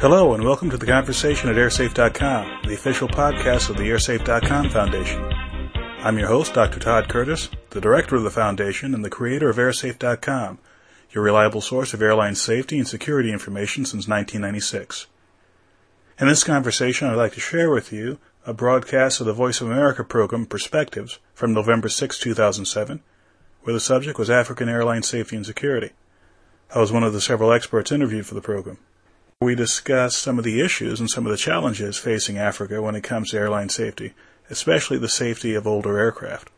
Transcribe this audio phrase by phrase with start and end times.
[0.00, 5.22] Hello, and welcome to the conversation at airsafe.com, the official podcast of the airsafe.com Foundation.
[5.98, 6.80] I'm your host, Dr.
[6.80, 10.58] Todd Curtis, the director of the foundation and the creator of airsafe.com,
[11.10, 15.06] your reliable source of airline safety and security information since 1996.
[16.18, 19.70] In this conversation, I'd like to share with you a broadcast of the Voice of
[19.70, 23.02] America program Perspectives from November 6, 2007,
[23.64, 25.90] where the subject was African airline safety and security.
[26.74, 28.78] I was one of the several experts interviewed for the program.
[29.42, 33.00] We discuss some of the issues and some of the challenges facing Africa when it
[33.00, 34.12] comes to airline safety,
[34.50, 36.50] especially the safety of older aircraft.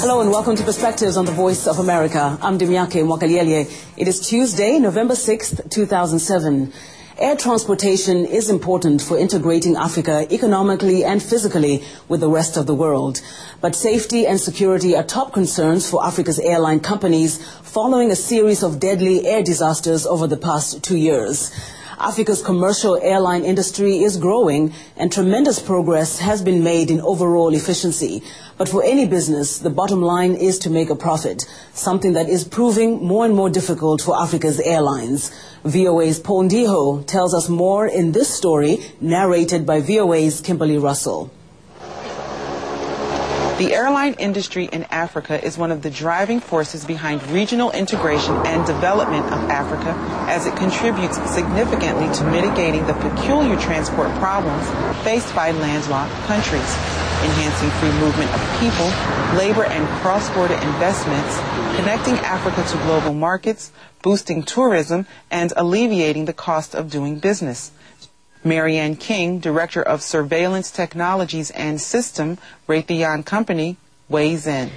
[0.00, 2.36] Hello and welcome to Perspectives on the Voice of America.
[2.42, 3.70] I'm Dimiake Mwakalielye.
[3.96, 6.72] It is Tuesday, November 6th, 2007.
[7.20, 12.74] Air transportation is important for integrating Africa economically and physically with the rest of the
[12.74, 13.20] world.
[13.60, 18.80] But safety and security are top concerns for Africa's airline companies following a series of
[18.80, 21.50] deadly air disasters over the past two years.
[22.00, 28.22] Africa's commercial airline industry is growing and tremendous progress has been made in overall efficiency.
[28.56, 32.42] But for any business, the bottom line is to make a profit, something that is
[32.42, 35.30] proving more and more difficult for Africa's airlines.
[35.64, 41.30] VOA's Paul Ndiho tells us more in this story narrated by VOA's Kimberly Russell.
[43.60, 48.64] The airline industry in Africa is one of the driving forces behind regional integration and
[48.64, 49.94] development of Africa
[50.30, 54.66] as it contributes significantly to mitigating the peculiar transport problems
[55.04, 56.72] faced by landlocked countries,
[57.20, 58.86] enhancing free movement of people,
[59.36, 61.36] labor and cross-border investments,
[61.76, 67.72] connecting Africa to global markets, boosting tourism, and alleviating the cost of doing business.
[68.42, 72.38] Marianne King, Director of Surveillance Technologies and System,
[72.68, 73.76] Raytheon Company,
[74.08, 74.70] weighs in.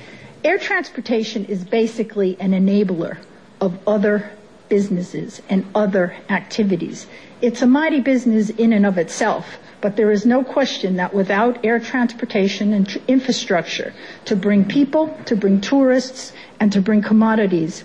[0.43, 3.17] Air transportation is basically an enabler
[3.61, 4.31] of other
[4.67, 7.07] businesses and other activities.
[7.41, 11.63] It's a mighty business in and of itself, but there is no question that without
[11.63, 13.93] air transportation and tr- infrastructure
[14.25, 17.83] to bring people, to bring tourists, and to bring commodities,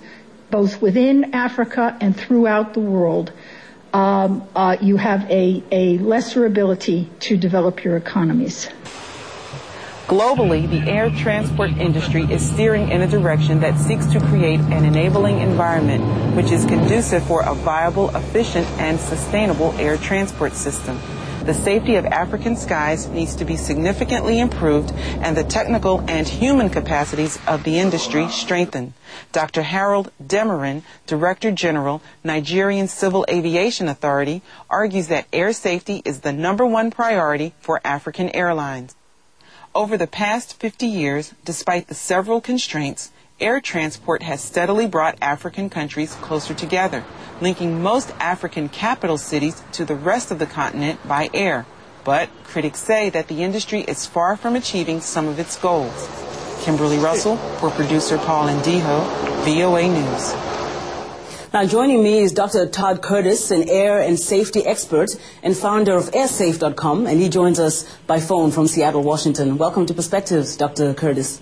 [0.50, 3.32] both within Africa and throughout the world,
[3.92, 8.68] um, uh, you have a, a lesser ability to develop your economies.
[10.06, 14.86] Globally, the air transport industry is steering in a direction that seeks to create an
[14.86, 16.02] enabling environment
[16.34, 20.98] which is conducive for a viable, efficient, and sustainable air transport system.
[21.48, 26.68] The safety of African skies needs to be significantly improved and the technical and human
[26.68, 28.92] capacities of the industry strengthened.
[29.32, 29.62] Dr.
[29.62, 36.66] Harold Demuren, Director General, Nigerian Civil Aviation Authority, argues that air safety is the number
[36.66, 38.94] one priority for African airlines.
[39.74, 43.10] Over the past 50 years, despite the several constraints,
[43.40, 47.04] air transport has steadily brought African countries closer together,
[47.40, 51.64] linking most African capital cities to the rest of the continent by air.
[52.04, 56.08] But critics say that the industry is far from achieving some of its goals.
[56.62, 59.04] Kimberly Russell for producer Paul Ndiho,
[59.44, 60.34] VOA News.
[61.52, 62.66] Now joining me is Dr.
[62.66, 65.10] Todd Curtis, an air and safety expert
[65.42, 69.56] and founder of airsafe.com, and he joins us by phone from Seattle, Washington.
[69.56, 70.92] Welcome to Perspectives, Dr.
[70.92, 71.40] Curtis.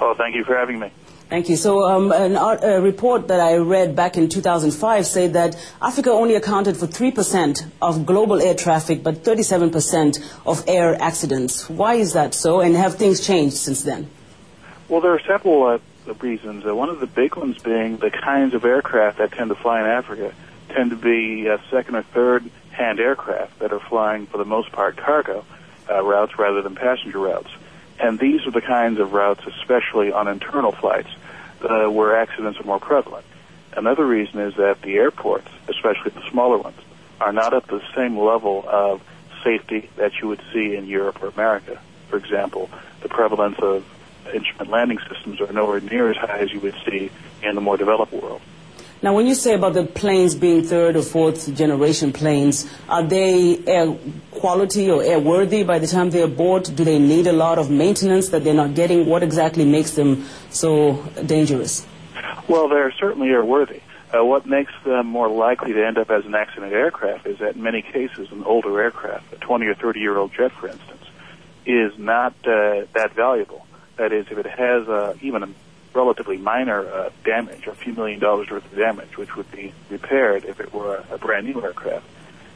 [0.00, 0.90] Oh, thank you for having me.
[1.28, 1.56] Thank you.
[1.56, 6.36] So, um, an, a report that I read back in 2005 said that Africa only
[6.36, 11.68] accounted for 3% of global air traffic, but 37% of air accidents.
[11.68, 14.08] Why is that so, and have things changed since then?
[14.88, 16.64] Well, there are several uh, reasons.
[16.64, 19.80] Uh, one of the big ones being the kinds of aircraft that tend to fly
[19.80, 20.32] in Africa
[20.70, 24.72] tend to be uh, second or third hand aircraft that are flying, for the most
[24.72, 25.44] part, cargo
[25.90, 27.50] uh, routes rather than passenger routes.
[28.00, 31.10] And these are the kinds of routes, especially on internal flights,
[31.62, 33.26] uh, where accidents are more prevalent.
[33.76, 36.78] Another reason is that the airports, especially the smaller ones,
[37.20, 39.02] are not at the same level of
[39.42, 41.80] safety that you would see in Europe or America.
[42.08, 42.70] For example,
[43.02, 43.84] the prevalence of
[44.32, 47.10] instrument landing systems are nowhere near as high as you would see
[47.42, 48.40] in the more developed world.
[49.00, 53.64] Now, when you say about the planes being third or fourth generation planes, are they
[53.64, 53.96] air
[54.32, 56.74] quality or airworthy by the time they're bought?
[56.74, 59.06] Do they need a lot of maintenance that they're not getting?
[59.06, 61.86] What exactly makes them so dangerous?
[62.48, 63.82] Well, they're certainly airworthy.
[64.12, 67.54] Uh, what makes them more likely to end up as an accident aircraft is that
[67.54, 71.04] in many cases, an older aircraft, a 20 or 30 year old jet, for instance,
[71.66, 73.64] is not uh, that valuable.
[73.96, 75.48] That is, if it has uh, even a
[75.94, 80.44] relatively minor uh, damage, a few million dollars worth of damage, which would be repaired
[80.44, 82.06] if it were a, a brand new aircraft,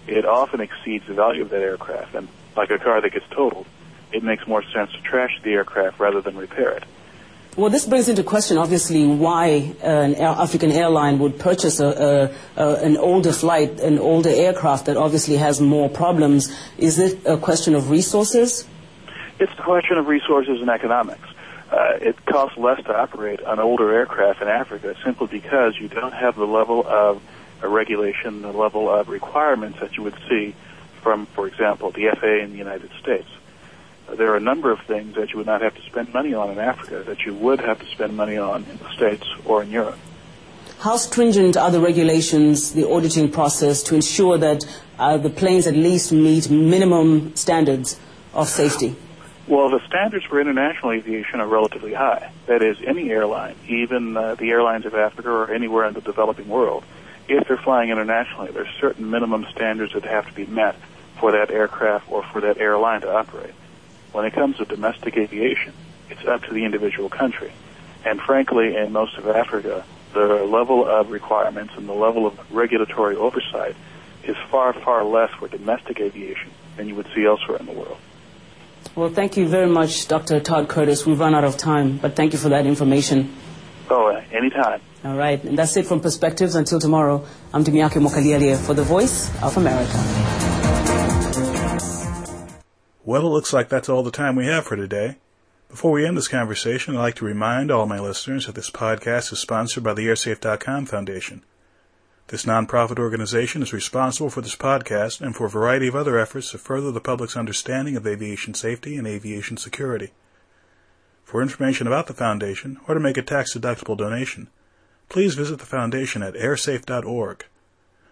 [0.06, 2.14] it often exceeds the value of that aircraft.
[2.14, 3.67] And like a car that gets totaled,
[4.12, 6.84] it makes more sense to trash the aircraft rather than repair it.
[7.55, 12.76] Well, this brings into question, obviously, why an African airline would purchase a, a, a,
[12.76, 16.50] an older flight, an older aircraft that obviously has more problems.
[16.79, 18.67] Is it a question of resources?
[19.38, 21.29] It's a question of resources and economics.
[21.73, 26.13] Uh, it costs less to operate an older aircraft in Africa simply because you don't
[26.13, 27.23] have the level of
[27.63, 30.55] uh, regulation, the level of requirements that you would see
[31.01, 33.29] from, for example, the FAA in the United States
[34.17, 36.51] there are a number of things that you would not have to spend money on
[36.51, 39.71] in Africa that you would have to spend money on in the States or in
[39.71, 39.99] Europe.
[40.81, 44.65] How stringent are the regulations, the auditing process, to ensure that
[44.99, 47.99] uh, the planes at least meet minimum standards
[48.35, 48.97] of safety?
[49.49, 52.31] Well, the standards for international aviation are relatively high.
[52.47, 56.49] That is, any airline, even uh, the airlines of Africa or anywhere in the developing
[56.49, 56.85] world,
[57.29, 60.77] if they're flying internationally, there's certain minimum standards that have to be met
[61.19, 63.55] for that aircraft or for that airline to operate.
[64.12, 65.73] When it comes to domestic aviation,
[66.09, 67.53] it's up to the individual country.
[68.05, 73.17] And frankly, in most of Africa, the level of requirements and the level of regulatory
[73.17, 73.75] oversight
[74.25, 77.99] is far, far less for domestic aviation than you would see elsewhere in the world.
[78.94, 80.40] Well, thank you very much, Dr.
[80.40, 81.06] Todd Curtis.
[81.06, 83.34] We've run out of time, but thank you for that information.
[83.88, 84.81] Oh, uh, anytime.
[85.05, 86.55] All right, and that's it from Perspectives.
[86.55, 89.93] Until tomorrow, I'm Dimiake Mokaliele for The Voice of America.
[93.05, 95.17] Well, it looks like that's all the time we have for today.
[95.69, 99.32] Before we end this conversation, I'd like to remind all my listeners that this podcast
[99.32, 101.43] is sponsored by the AirSafe.com Foundation.
[102.29, 106.51] This nonprofit organization is responsible for this podcast and for a variety of other efforts
[106.51, 110.13] to further the public's understanding of aviation safety and aviation security.
[111.25, 114.49] For information about the foundation or to make a tax-deductible donation,
[115.09, 117.45] please visit the foundation at airsafe.org.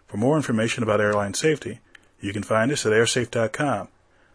[0.07, 1.81] For more information about airline safety,
[2.21, 3.89] you can find us at airsafe.com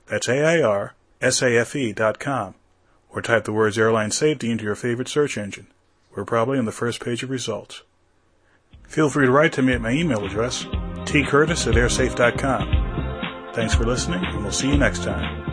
[0.07, 2.55] that's A-I-R-S-A-F-E dot com.
[3.09, 5.67] Or type the words airline safety into your favorite search engine.
[6.15, 7.81] We're probably on the first page of results.
[8.87, 10.65] Feel free to write to me at my email address,
[11.05, 13.51] tcurtis at airsafe.com.
[13.53, 15.44] Thanks for listening, and we'll see you next time.